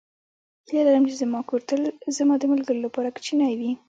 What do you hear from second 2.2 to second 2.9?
د ملګرو